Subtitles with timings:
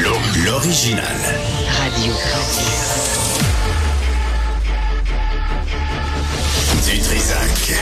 [0.00, 1.02] L'o- L'original.
[1.76, 2.12] Radio.
[6.84, 7.74] Du Trisac.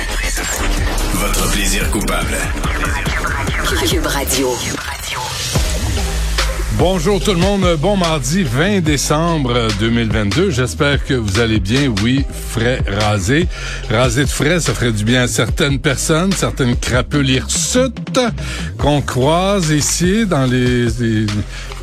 [1.12, 2.39] Votre plaisir coupable.
[3.87, 4.57] Cube Radio.
[6.79, 10.51] Bonjour tout le monde, bon mardi 20 décembre 2022.
[10.51, 11.93] J'espère que vous allez bien.
[12.05, 13.49] Oui, frais rasé.
[13.91, 18.21] Rasé de frais, ça ferait du bien à certaines personnes, certaines crapules hirsutes
[18.79, 21.27] qu'on croise ici dans les, les-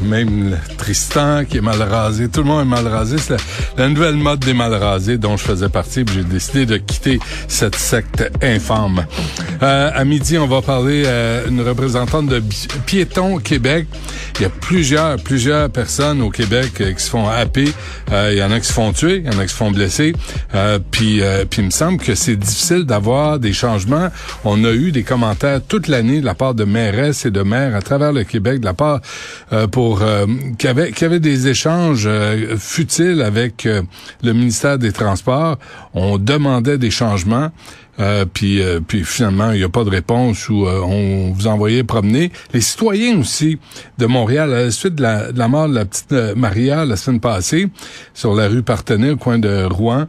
[0.02, 2.30] même Tristan qui est mal rasé.
[2.30, 3.18] Tout le monde est mal rasé.
[3.18, 3.36] C'est
[3.78, 6.06] la, nouvelle mode des mal rasés dont je faisais partie.
[6.14, 9.06] J'ai décidé de quitter cette secte infâme.
[9.62, 12.42] Euh, à midi, on va parler à une représentante de
[12.86, 13.88] Piétons Québec.
[14.38, 14.50] Il y a
[15.24, 17.72] plusieurs, personnes au Québec euh, qui se font happer.
[18.12, 19.56] Euh, il y en a qui se font tuer, il y en a qui se
[19.56, 20.14] font blesser.
[20.54, 24.10] Euh, puis, puis il me semble que c'est difficile d'avoir des changements.
[24.44, 27.76] On a eu des commentaires toute l'année de la part de mairesses et de maires
[27.76, 29.02] à travers le Québec, de la part
[29.72, 30.04] pour
[30.58, 32.10] qui avait qui avait des échanges
[32.58, 33.68] futiles avec
[34.24, 35.58] le ministère des Transports.
[35.94, 37.52] On demandait des changements.
[38.00, 41.48] Euh, puis, euh, puis finalement, il n'y a pas de réponse ou euh, on vous
[41.48, 42.32] envoyait promener.
[42.54, 43.58] Les citoyens aussi
[43.98, 46.86] de Montréal, à la suite de la, de la mort de la petite euh, Maria
[46.86, 47.70] la semaine passée,
[48.14, 50.08] sur la rue Partenay, au coin de Rouen,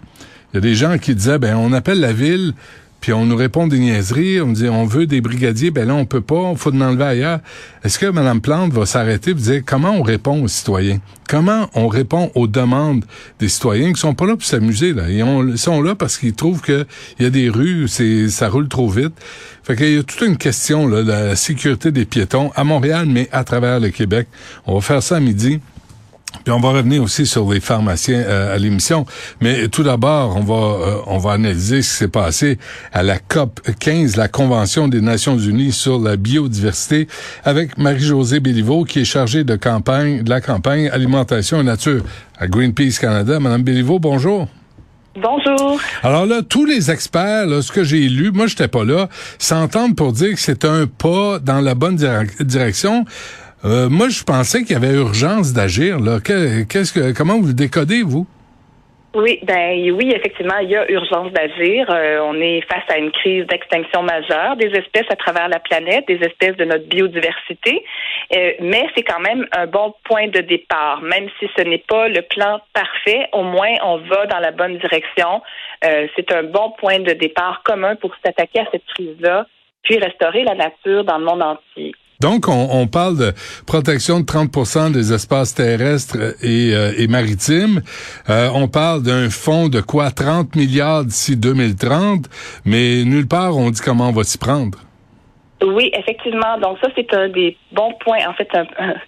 [0.53, 2.55] il y a des gens qui disaient, ben on appelle la ville,
[3.01, 6.07] puis on nous répond des niaiseries, on dit on veut des brigadiers, ben là on
[6.07, 7.41] peut pas, faut en enlever ailleurs.
[7.85, 10.99] Est-ce que Mme Plante va s'arrêter et dire comment on répond aux citoyens?
[11.29, 13.05] Comment on répond aux demandes
[13.39, 15.05] des citoyens qui sont pas là pour s'amuser, là?
[15.09, 16.87] Ils, ils sont là parce qu'ils trouvent que
[17.19, 19.15] il y a des rues, c'est ça roule trop vite.
[19.63, 23.07] Fait qu'il y a toute une question là, de la sécurité des piétons à Montréal,
[23.09, 24.29] mais à travers le Québec.
[24.67, 25.61] On va faire ça à midi.
[26.45, 29.07] Puis on va revenir aussi sur les pharmaciens euh, à l'émission,
[29.41, 30.55] mais tout d'abord, on va
[30.87, 32.59] euh, on va analyser ce qui s'est passé
[32.93, 37.09] à la COP 15, la Convention des Nations Unies sur la biodiversité,
[37.45, 42.03] avec Marie-Josée Béliveau, qui est chargée de campagne de la campagne alimentation et nature
[42.39, 43.41] à Greenpeace Canada.
[43.41, 44.47] Madame Béliveau, bonjour.
[45.19, 45.81] Bonjour.
[46.03, 49.97] Alors là, tous les experts, là, ce que j'ai lu, moi j'étais pas là, s'entendent
[49.97, 53.07] pour dire que c'est un pas dans la bonne direc- direction.
[53.65, 55.97] Euh, moi, je pensais qu'il y avait urgence d'agir.
[56.25, 58.27] Qu'est-ce que, comment vous décodez vous?
[59.15, 61.87] Oui, ben oui, effectivement, il y a urgence d'agir.
[61.89, 66.07] Euh, on est face à une crise d'extinction majeure des espèces à travers la planète,
[66.07, 67.83] des espèces de notre biodiversité.
[68.37, 72.09] Euh, mais c'est quand même un bon point de départ, même si ce n'est pas
[72.09, 73.27] le plan parfait.
[73.33, 75.41] Au moins, on va dans la bonne direction.
[75.83, 79.47] C'est un bon point de départ commun pour s'attaquer à cette crise-là,
[79.83, 81.95] puis restaurer la nature dans le monde entier.
[82.27, 83.33] Donc, on, parle de
[83.69, 87.83] protection de 30% des espaces terrestres et, euh, maritimes.
[88.29, 90.11] Euh, on parle d'un fonds de quoi?
[90.11, 92.25] 30 milliards d'ici 2030,
[92.65, 94.77] mais nulle part on dit comment on va s'y prendre.
[95.63, 96.59] Oui, effectivement.
[96.59, 98.49] Donc ça, c'est un des bons points, en fait,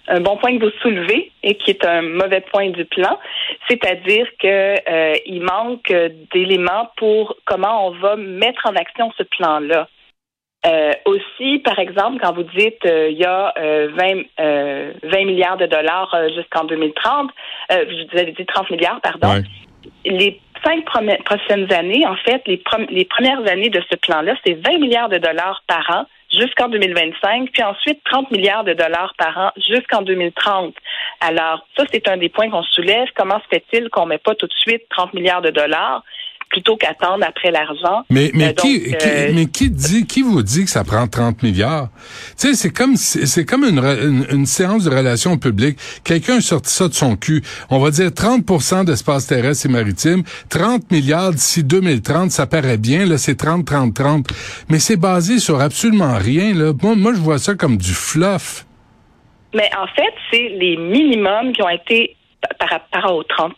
[0.07, 3.19] un, bon point que vous soulevez et qui est un mauvais point du plan.
[3.67, 5.93] C'est-à-dire que euh, il manque
[6.33, 9.89] d'éléments pour comment on va mettre en action ce plan-là.
[10.65, 15.25] Euh, aussi, par exemple, quand vous dites euh, il y a euh, 20, euh, 20
[15.25, 17.31] milliards de dollars euh, jusqu'en 2030,
[17.71, 19.43] euh, vous avez dit 30 milliards, pardon Ouais.
[20.05, 20.83] les cinq
[21.23, 25.17] prochaines années, en fait, les, les premières années de ce plan-là, c'est 20 milliards de
[25.17, 30.75] dollars par an jusqu'en 2025, puis ensuite 30 milliards de dollars par an jusqu'en 2030.
[31.21, 33.07] Alors, ça, c'est un des points qu'on soulève.
[33.15, 36.03] Comment se fait-il qu'on ne met pas tout de suite 30 milliards de dollars?
[36.49, 38.03] Plutôt qu'attendre après l'argent?
[38.09, 40.83] Mais, mais, Euh, qui, donc, qui- euh, mais qui dit, qui vous dit que ça
[40.83, 41.89] prend 30 milliards?
[42.39, 45.77] Tu sais, c'est comme, c'est comme une, une, une séance de relations publiques.
[46.03, 47.43] Quelqu'un a sorti ça de son cul.
[47.69, 53.05] On va dire 30% d'espace terrestre et maritime, 30 milliards d'ici 2030, ça paraît bien,
[53.05, 54.27] là, c'est 30, 30, 30.
[54.69, 56.73] Mais c'est basé sur absolument rien, là.
[56.81, 58.65] Moi, moi, je vois ça comme du fluff.
[59.55, 62.15] Mais en fait, c'est les minimums qui ont été
[62.57, 63.53] par rapport aux 30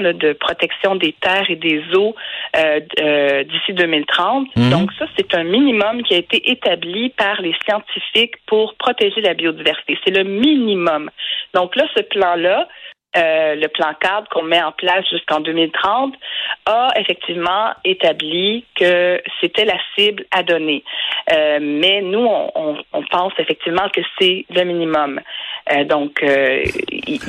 [0.00, 2.14] là, de protection des terres et des eaux
[2.56, 4.48] euh, euh, d'ici 2030.
[4.56, 4.70] Mhm.
[4.70, 9.34] Donc ça, c'est un minimum qui a été établi par les scientifiques pour protéger la
[9.34, 9.98] biodiversité.
[10.04, 11.10] C'est le minimum.
[11.54, 12.68] Donc là, ce plan-là,
[13.16, 16.14] euh, le plan cadre qu'on met en place jusqu'en 2030
[16.66, 20.84] a effectivement établi que c'était la cible à donner.
[21.32, 25.20] Euh, mais nous, on, on, pense effectivement que c'est le minimum.
[25.72, 26.64] Euh, donc, euh,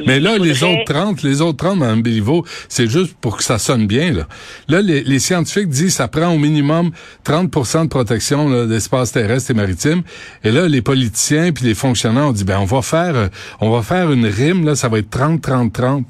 [0.05, 3.57] mais là, les autres 30, les autres 30, Mme Béliveau, c'est juste pour que ça
[3.57, 4.13] sonne bien.
[4.13, 4.23] Là,
[4.67, 6.91] là les, les scientifiques disent que ça prend au minimum
[7.25, 10.03] 30% de protection d'espace terrestre et maritime.
[10.43, 13.29] Et là, les politiciens puis les fonctionnaires ont dit, ben on va faire,
[13.61, 16.05] on va faire une rime là, ça va être 30, 30, 30.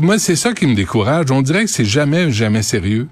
[0.00, 1.30] Moi, c'est ça qui me décourage.
[1.30, 3.08] On dirait que c'est jamais, jamais sérieux.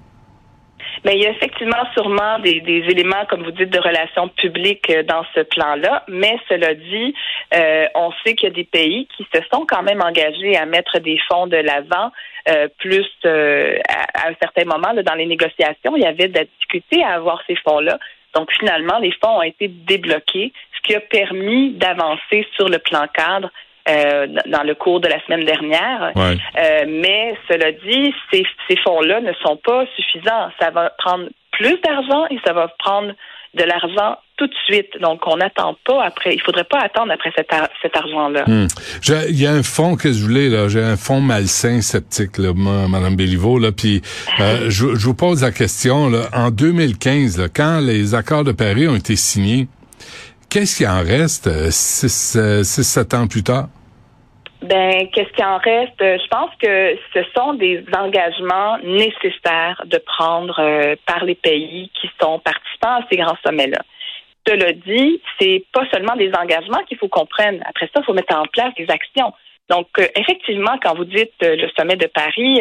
[1.03, 5.03] Mais il y a effectivement sûrement des, éléments, comme vous dites, de relations publiques euh,
[5.03, 6.03] dans ce plan-là.
[6.07, 7.13] Mais cela dit,
[7.53, 10.65] euh, on sait qu'il y a des pays qui se sont quand même engagés à
[10.65, 12.11] mettre des fonds de l'avant.
[12.47, 17.03] Euh, plus à, un certain moment dans les négociations, il y avait de la difficulté
[17.03, 17.97] à avoir ces fonds-là.
[18.35, 23.05] Donc finalement, les fonds ont été débloqués, ce qui a permis d'avancer sur le plan
[23.13, 23.49] cadre
[23.89, 26.11] euh, dans le cours de la semaine dernière.
[26.15, 30.49] Euh, mais cela dit, ces, ces fonds-là ne sont pas suffisants.
[30.59, 33.13] Ça va prendre plus d'argent et ça va prendre
[33.53, 34.99] de l'argent tout de suite.
[34.99, 36.33] Donc, on n'attend pas après.
[36.33, 37.49] Il faudrait pas attendre après cet,
[37.81, 38.45] cet argent-là.
[38.47, 38.67] Hmm.
[39.29, 40.67] Il y a un fonds que je voulais là.
[40.69, 43.59] J'ai un fonds malsain sceptique, là, Madame Béliveau.
[43.59, 44.01] Là, puis
[44.39, 46.09] euh, je, je, vous pose la question.
[46.09, 49.67] Là, en 2015, là, quand les accords de Paris ont été signés,
[50.53, 53.69] Qu'est-ce qui en reste euh, six, euh, six, sept ans plus tard?
[54.61, 55.99] Ben, qu'est-ce qui en reste?
[55.99, 62.07] Euh, je pense que ce sont des engagements nécessaires de prendre par les pays qui
[62.21, 63.79] sont participants à ces grands sommets-là.
[64.47, 67.63] Cela dit, c'est pas seulement des engagements qu'il faut qu'on prenne.
[67.65, 69.33] Après ça, il faut mettre en place des actions.
[69.69, 72.59] Donc, effectivement, quand vous dites le sommet de Paris,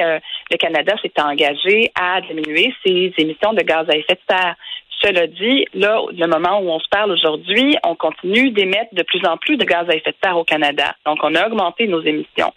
[0.51, 4.55] le Canada s'est engagé à diminuer ses émissions de gaz à effet de serre.
[5.03, 9.25] Cela dit, là, le moment où on se parle aujourd'hui, on continue d'émettre de plus
[9.27, 10.95] en plus de gaz à effet de serre au Canada.
[11.05, 12.53] Donc, on a augmenté nos émissions.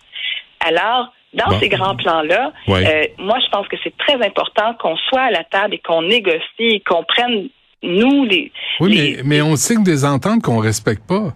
[0.60, 5.22] Alors, dans ces grands plans-là, euh, moi, je pense que c'est très important qu'on soit
[5.22, 7.50] à la table et qu'on négocie, qu'on prenne,
[7.84, 8.52] nous, les...
[8.80, 11.34] Oui, mais, mais on signe des ententes qu'on respecte pas.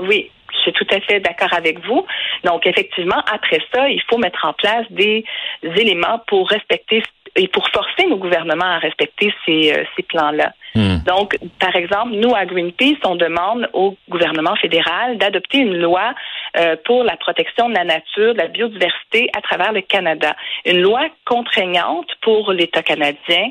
[0.00, 2.04] Oui, je suis tout à fait d'accord avec vous.
[2.44, 5.24] Donc, effectivement, après ça, il faut mettre en place des
[5.62, 7.02] éléments pour respecter
[7.34, 10.52] et pour forcer nos gouvernements à respecter ces, euh, ces plans-là.
[10.74, 10.98] Hmm.
[11.06, 16.14] Donc, par exemple, nous, à Greenpeace, on demande au gouvernement fédéral d'adopter une loi
[16.58, 20.36] euh, pour la protection de la nature, de la biodiversité à travers le Canada.
[20.66, 23.50] Une loi contraignante pour l'État canadien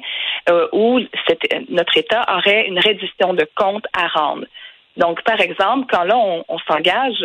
[0.50, 1.00] euh, où
[1.69, 4.45] notre État aurait une reddition de comptes à rendre.
[4.98, 7.24] Donc, par exemple, quand là, on, on s'engage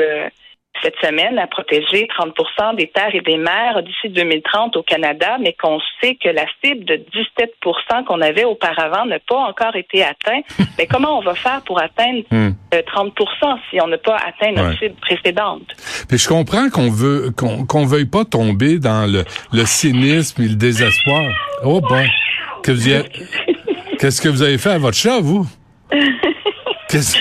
[0.83, 5.55] cette semaine à protéger 30% des terres et des mers d'ici 2030 au Canada, mais
[5.55, 10.45] qu'on sait que la cible de 17% qu'on avait auparavant n'a pas encore été atteinte.
[10.79, 12.55] mais comment on va faire pour atteindre 30% hmm.
[12.75, 15.67] euh, si on n'a pas atteint notre cible précédente?
[16.11, 20.57] Mais je comprends qu'on veut qu'on veuille pas tomber dans le, le cynisme et le
[20.57, 21.25] désespoir.
[21.65, 22.05] Oh bon.
[22.63, 25.47] Qu'est-ce que vous avez fait à votre chat, vous?
[26.89, 27.17] Qu'est-ce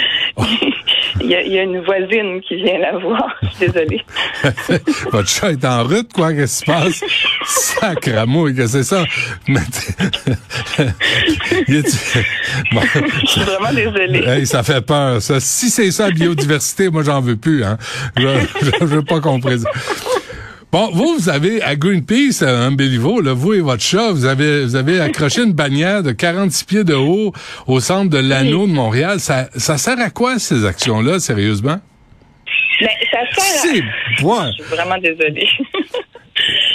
[1.22, 3.36] il y, a, une voisine qui vient la voir.
[3.42, 4.02] Je suis désolée.
[5.12, 6.34] Votre chat est en route, quoi?
[6.34, 7.04] Qu'est-ce qui se passe?
[7.46, 9.06] Sacramouille, que c'est ça?
[9.48, 9.64] je
[13.26, 14.46] suis vraiment désolée.
[14.46, 15.40] ça fait peur, ça.
[15.40, 17.78] Si c'est ça, biodiversité, moi, j'en veux plus, hein.
[18.18, 18.28] Je,
[18.62, 19.72] je, veux pas qu'on présente.
[20.76, 24.26] Bon, vous, vous avez à Greenpeace, à euh, Béliveau, là, vous et votre chat, vous
[24.26, 27.32] avez, vous avez accroché une bannière de 46 pieds de haut
[27.66, 29.22] au centre de l'anneau de Montréal.
[29.22, 31.80] Ça, ça sert à quoi, ces actions-là, sérieusement?
[32.82, 34.48] Mais ben, ça sert à...
[34.48, 35.48] Je suis vraiment désolée.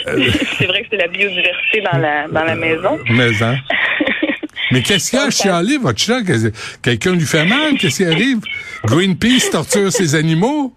[0.06, 0.30] Euh.
[0.58, 2.98] c'est vrai que c'est la biodiversité dans la, dans la maison.
[3.10, 3.54] Maison.
[4.70, 6.22] Mais qu'est-ce qu'il y a à chialer, votre chat?
[6.80, 7.76] Quelqu'un lui fait mal?
[7.78, 8.38] Qu'est-ce qui arrive?
[8.82, 10.72] Greenpeace torture ses animaux?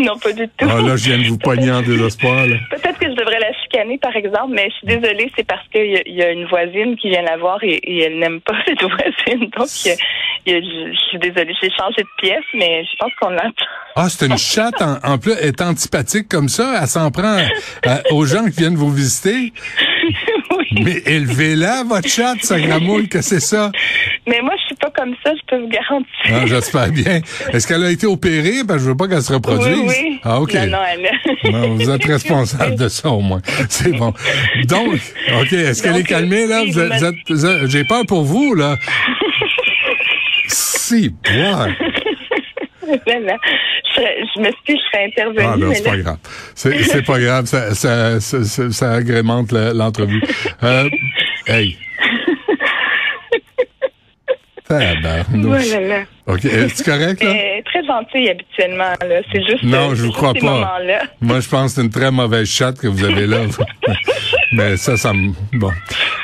[0.04, 0.66] non, pas du tout.
[0.68, 2.46] Ah, là, je viens de vous poigner en désespoir.
[2.70, 6.02] Peut-être que je devrais la chicaner, par exemple, mais je suis désolée, c'est parce qu'il
[6.06, 9.50] y, a une voisine qui vient la voir et, elle n'aime pas cette voisine.
[9.56, 13.66] Donc, je, suis désolée, j'ai changé de pièce, mais je pense qu'on l'entend.
[13.96, 16.78] Ah, c'est une chatte, en, plus, elle est antipathique comme ça.
[16.80, 17.38] Elle s'en prend
[18.10, 19.52] aux gens qui viennent vous visiter.
[20.72, 23.72] Mais élevez-la, votre chatte, ça gramouille, que c'est ça.
[24.26, 24.69] Mais moi, je
[25.00, 26.06] comme ça, je peux vous garantir.
[26.26, 27.20] Ah, j'espère bien.
[27.52, 28.62] Est-ce qu'elle a été opérée?
[28.64, 29.78] Ben, je veux pas qu'elle se reproduise.
[29.78, 30.20] Oui, oui.
[30.22, 30.52] Ah, OK.
[30.52, 31.52] Non, non, elle...
[31.52, 33.40] non, vous êtes responsable de ça, au moins.
[33.70, 34.12] C'est bon.
[34.68, 34.94] Donc,
[35.40, 36.64] OK, est-ce qu'elle est calmée, là?
[36.66, 38.76] Vous êtes, J'ai peur pour vous, là.
[40.48, 41.68] si, quoi?
[42.86, 45.46] je, me suis je serais intervenue.
[45.46, 46.18] Ah, non, c'est pas grave.
[46.54, 50.22] C'est pas grave, ça, ça, ça, ça agrémente l'entrevue.
[50.62, 50.90] Euh,
[51.46, 51.78] hey.
[55.34, 56.02] Oh là là.
[56.26, 57.32] OK, c'est correct, là?
[57.32, 59.20] Mais très gentil habituellement, là.
[59.32, 59.62] C'est juste.
[59.64, 60.78] Non, euh, je vous crois pas.
[61.20, 63.38] Moi, je pense que c'est une très mauvaise chatte que vous avez là.
[64.52, 65.32] Mais ça, ça me...
[65.52, 65.70] Bon.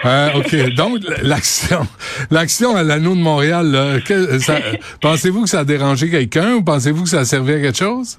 [0.05, 0.75] Euh, OK.
[0.75, 1.87] Donc, l'action.
[2.31, 4.59] L'action à l'anneau de Montréal, là, que- ça-
[5.01, 8.19] pensez-vous que ça a dérangé quelqu'un ou pensez-vous que ça a servi à quelque chose?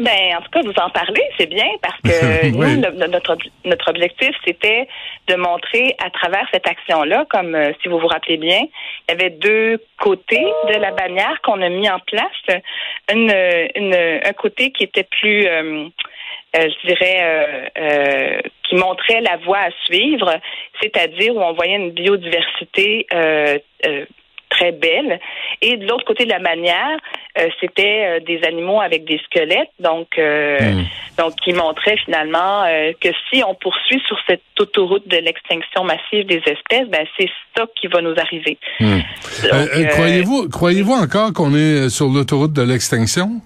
[0.00, 2.76] Ben, en tout cas, vous en parlez, c'est bien, parce que Oui.
[2.76, 4.88] nous, le- notre, notre objectif, c'était
[5.28, 9.12] de montrer à travers cette action-là, comme euh, si vous vous rappelez bien, il y
[9.12, 12.60] avait deux côtés de la bannière qu'on a mis en place.
[13.12, 13.32] Une,
[13.76, 15.86] une- un côté qui était plus, euh,
[16.56, 17.70] euh, je dirais,
[18.68, 20.32] qui montrait la voie à suivre,
[20.80, 23.06] c'est-à-dire où on voyait une biodiversité
[24.50, 25.18] très belle.
[25.62, 26.98] Et de l'autre côté de la bannière,
[27.38, 30.84] euh, c'était euh, des animaux avec des squelettes, donc euh, Hmm.
[31.16, 32.64] donc qui montraient finalement
[33.00, 37.66] que si on poursuit sur cette autoroute de l'extinction massive des espèces, ben c'est ça
[37.80, 38.58] qui va nous arriver.
[38.80, 39.00] Hmm.
[39.90, 43.40] Croyez-vous, croyez-vous encore qu'on est sur l'autoroute de l'extinction?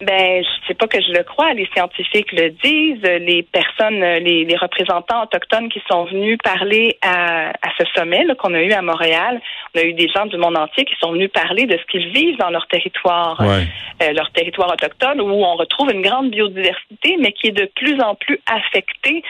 [0.00, 1.54] Ben, je sais pas que je le crois.
[1.54, 3.02] Les scientifiques le disent.
[3.02, 8.54] Les personnes, les, les représentants autochtones qui sont venus parler à, à ce sommet qu'on
[8.54, 9.40] a eu à Montréal,
[9.74, 12.08] on a eu des gens du monde entier qui sont venus parler de ce qu'ils
[12.10, 13.64] vivent dans leur territoire, Ouais.
[14.02, 18.00] euh, leur territoire autochtone, où on retrouve une grande biodiversité, mais qui est de plus
[18.00, 19.22] en plus affectée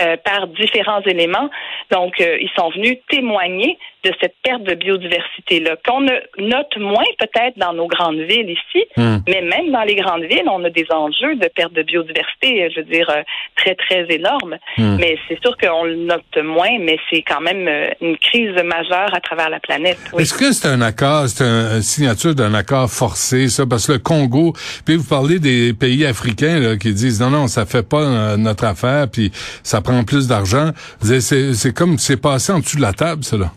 [0.00, 1.50] euh, par différents éléments.
[1.90, 7.58] Donc, euh, ils sont venus témoigner de cette perte de biodiversité-là, qu'on note moins peut-être
[7.58, 9.18] dans nos grandes villes ici, Hmm.
[9.28, 12.80] mais même dans les grandes villes, on a des enjeux de perte de biodiversité, je
[12.80, 13.08] veux dire,
[13.56, 14.56] très, très énormes.
[14.78, 14.96] Hmm.
[14.98, 17.68] Mais c'est sûr qu'on le note moins, mais c'est quand même
[18.00, 19.89] une crise majeure à travers la planète.
[20.18, 23.66] Est-ce que c'est un accord, c'est un- une signature d'un accord forcé, ça?
[23.66, 24.54] Parce que le Congo,
[24.84, 28.36] puis vous parlez des pays africains là, qui disent non, non, ça fait pas euh,
[28.36, 29.30] notre affaire, puis
[29.62, 30.70] ça prend plus d'argent.
[31.02, 33.52] C'est comme c'est passé en dessous de la table, là.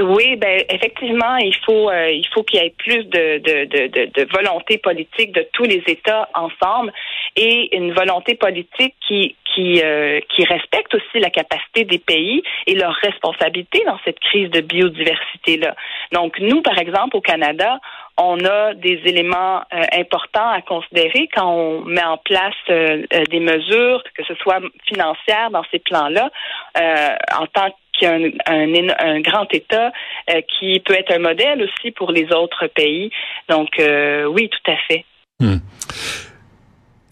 [0.00, 4.06] Oui, ben effectivement, il faut euh, il faut qu'il y ait plus de, de, de,
[4.06, 6.92] de, volonté politique de tous les États ensemble
[7.36, 12.74] et une volonté politique qui qui euh, qui respecte aussi la capacité des pays et
[12.74, 15.76] leur responsabilité dans cette crise de biodiversité là.
[16.10, 17.78] Donc nous, par exemple, au Canada,
[18.16, 23.24] on a des éléments euh, importants à considérer quand on met en place euh, euh,
[23.30, 26.30] des mesures, que ce soit financières dans ces plans-là,
[26.78, 27.70] euh, en tant
[28.06, 29.92] un grand État
[30.30, 33.10] euh, qui peut être un modèle aussi pour les autres pays.
[33.48, 35.04] Donc euh, oui, tout à fait.
[35.40, 35.56] Hmm.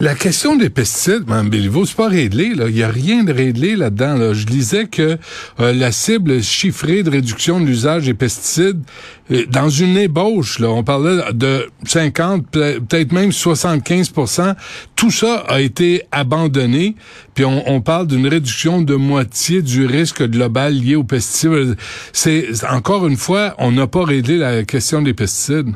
[0.03, 2.57] La question des pesticides, Mme Béliveau, c'est pas réglé.
[2.57, 2.65] Là.
[2.69, 4.17] Il n'y a rien de réglé là-dedans.
[4.17, 4.33] Là.
[4.33, 5.17] Je lisais que
[5.61, 8.83] euh, la cible chiffrée de réduction de l'usage des pesticides,
[9.31, 14.57] euh, dans une ébauche, là, on parlait de 50, peut- peut-être même 75%
[14.97, 16.97] tout ça a été abandonné.
[17.35, 21.77] Puis on, on parle d'une réduction de moitié du risque global lié aux pesticides.
[22.13, 25.69] C'est encore une fois, on n'a pas réglé la question des pesticides.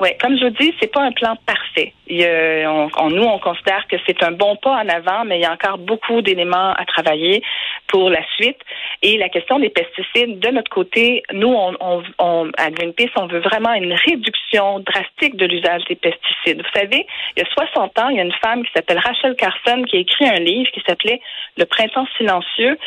[0.00, 1.92] Oui, comme je vous dis, c'est pas un plan parfait.
[2.06, 2.24] Il
[2.68, 5.44] on- on- nous, on considère que c'est un bon pas en avant, mais il y
[5.44, 7.42] a encore beaucoup d'éléments à travailler
[7.88, 8.58] pour la suite.
[9.02, 13.26] Et la question des pesticides, de notre côté, nous, on, on, on- à Greenpeace, on
[13.26, 16.62] veut vraiment une réduction drastique de l'usage des pesticides.
[16.62, 17.04] Vous savez,
[17.36, 19.96] il y a 60 ans, il y a une femme qui s'appelle Rachel Carson qui
[19.96, 21.20] a écrit un livre qui s'appelait
[21.56, 22.78] Le printemps silencieux.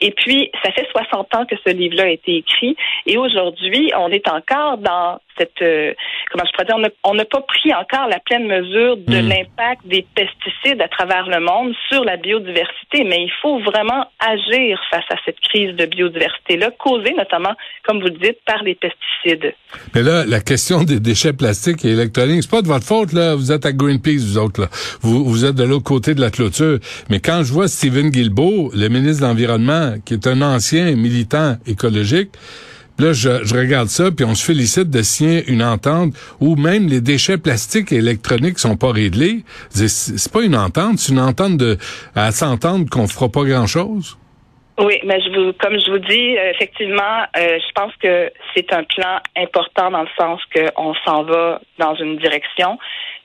[0.00, 2.76] Et puis, ça fait 60 ans que ce livre-là a été écrit.
[3.06, 5.92] Et aujourd'hui, on est encore dans cette, euh,
[6.30, 9.28] comment je pourrais dire, on n'a- pas pris encore la pleine mesure de Mm.
[9.28, 13.04] l'impact des pesticides à travers le monde sur la biodiversité.
[13.04, 17.52] Mais il faut vraiment agir face à cette crise de biodiversité-là, causée notamment,
[17.84, 19.54] comme vous le dites, par les pesticides.
[19.94, 23.34] Mais là, la question des déchets plastiques et électroniques, c'est pas de votre faute, là.
[23.34, 24.68] Vous êtes à Greenpeace, vous autres, là.
[25.00, 26.78] Vous, vous êtes de l'autre côté de la clôture.
[27.10, 31.56] Mais quand je vois Stephen Guilbeault, le ministre de l'Environnement, qui est un ancien militant
[31.66, 32.30] écologique,
[32.98, 36.88] Là, je, je regarde ça, puis on se félicite de signer une entente où même
[36.88, 39.44] les déchets plastiques et électroniques sont pas réglés.
[39.70, 41.76] C'est pas une entente, c'est une entente de
[42.14, 44.16] à s'entendre qu'on fera pas grand-chose.
[44.78, 48.70] Oui, mais je vous, comme je vous dis, euh, effectivement, euh, je pense que c'est
[48.74, 52.78] un plan important dans le sens qu'on s'en va dans une direction,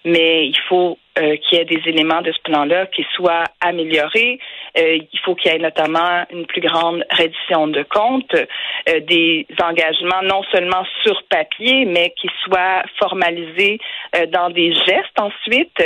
[0.06, 4.40] mais il faut euh, qu'il y ait des éléments de ce plan-là qui soient améliorés.
[4.78, 9.46] Euh, il faut qu'il y ait notamment une plus grande reddition de comptes, euh, des
[9.62, 13.80] engagements non seulement sur papier, mais qui soient formalisés
[14.16, 15.84] euh, dans des gestes ensuite.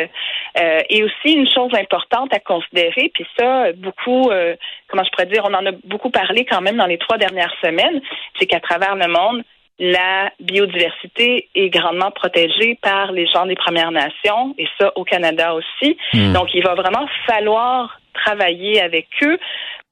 [0.57, 4.55] Euh, et aussi une chose importante à considérer, puis ça, beaucoup, euh,
[4.87, 7.53] comment je pourrais dire, on en a beaucoup parlé quand même dans les trois dernières
[7.61, 7.99] semaines,
[8.39, 9.43] c'est qu'à travers le monde,
[9.79, 15.53] la biodiversité est grandement protégée par les gens des Premières Nations, et ça au Canada
[15.53, 15.97] aussi.
[16.13, 16.33] Hmm.
[16.33, 19.37] Donc, il va vraiment falloir travailler avec eux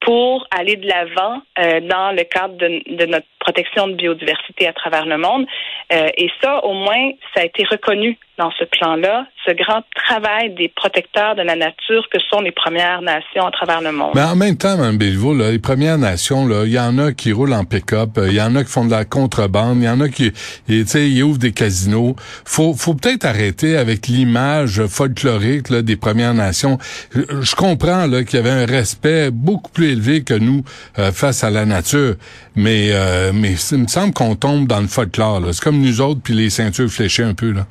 [0.00, 4.72] pour aller de l'avant euh, dans le cadre de, de notre protection de biodiversité à
[4.72, 5.46] travers le monde.
[5.92, 10.54] Euh, et ça, au moins, ça a été reconnu dans ce plan-là, ce grand travail
[10.54, 14.10] des protecteurs de la nature que sont les Premières Nations à travers le monde.
[14.14, 17.52] Mais en même temps, Mme Béliveau, les Premières Nations, il y en a qui roulent
[17.52, 20.08] en pick-up, il y en a qui font de la contrebande, il y en a
[20.08, 22.16] qui, sais, ils ouvrent des casinos.
[22.44, 26.78] Faut, faut peut-être arrêter avec l'image folklorique là, des Premières Nations.
[27.12, 30.62] Je, comprends là qu'il y avait un respect beaucoup plus que nous
[30.98, 32.14] euh, face à la nature,
[32.56, 35.40] mais euh, mais il me semble qu'on tombe dans le folklore.
[35.52, 37.66] C'est comme nous autres puis les ceintures fléchées un peu là.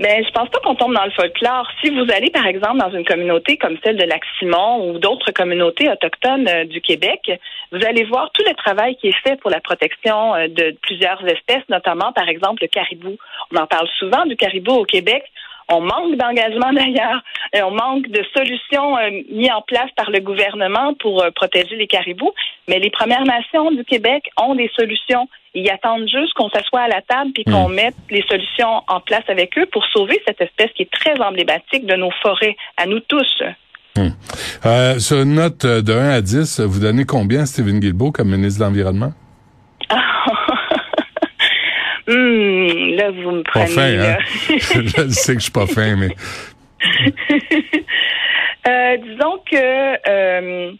[0.00, 1.68] Mais je pense pas qu'on tombe dans le folklore.
[1.80, 5.88] Si vous allez, par exemple, dans une communauté comme celle de Lac-Simon ou d'autres communautés
[5.88, 7.30] autochtones euh, du Québec,
[7.70, 11.68] vous allez voir tout le travail qui est fait pour la protection de plusieurs espèces,
[11.68, 13.16] notamment, par exemple, le caribou.
[13.52, 15.22] On en parle souvent du caribou au Québec.
[15.72, 17.22] On manque d'engagement d'ailleurs
[17.54, 21.86] et on manque de solutions euh, mises en place par le gouvernement pour protéger les
[21.86, 22.32] caribous.
[22.68, 25.28] Mais les Premières Nations du Québec ont des solutions.
[25.54, 27.74] Ils attendent juste qu'on s'assoie à la table puis qu'on hmm.
[27.74, 31.86] mette les solutions en place avec eux pour sauver cette espèce qui est très emblématique
[31.86, 33.42] de nos forêts, à nous tous.
[33.96, 34.08] Hmm.
[34.64, 38.30] Euh, sur une note de 1 à 10, vous donnez combien à Stephen Guilbeault comme
[38.30, 39.12] ministre de l'Environnement?
[42.12, 43.64] Hmm, là, vous me prenez.
[43.64, 44.16] Pas fin, hein?
[44.48, 46.14] je sais que je suis pas fin, mais.
[48.68, 50.72] Euh, disons que euh,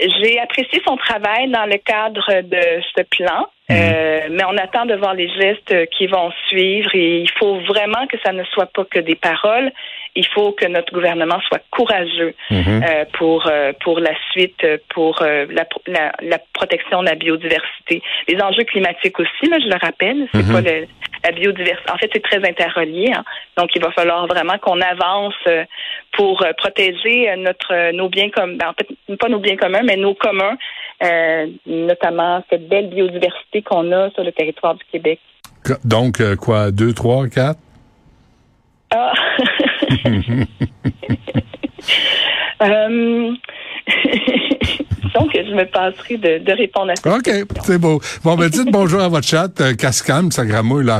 [0.00, 3.46] j'ai apprécié son travail dans le cadre de ce plan.
[3.68, 3.76] Mhm.
[3.76, 8.06] Euh, mais on attend de voir les gestes qui vont suivre et il faut vraiment
[8.08, 9.70] que ça ne soit pas que des paroles.
[10.16, 12.82] Il faut que notre gouvernement soit courageux mhm.
[12.82, 18.42] euh, pour euh, pour la suite, pour la, la, la, protection de la biodiversité, les
[18.42, 19.48] enjeux climatiques aussi.
[19.48, 20.52] Là, je le rappelle, c'est mhm.
[20.52, 20.86] pas le,
[21.24, 21.92] la biodiversité.
[21.92, 23.12] En fait, c'est très interrelié.
[23.14, 23.24] Hein.
[23.56, 25.34] Donc, il va falloir vraiment qu'on avance
[26.12, 30.14] pour protéger notre nos biens comme ben, en fait pas nos biens communs, mais nos
[30.14, 30.56] communs,
[31.66, 35.20] notamment cette belle biodiversité qu'on a sur le territoire du Québec.
[35.84, 37.58] Donc, euh, quoi, deux, trois, quatre?
[38.92, 39.12] Ah!
[42.62, 43.34] euh...
[45.14, 47.16] Donc, je me passerai de, répondre à ça.
[47.16, 47.30] OK,
[47.62, 48.00] c'est beau.
[48.22, 49.60] Bon, ben, dites bonjour à votre chat.
[49.60, 50.88] Euh, Cascam, sa gramouille, là,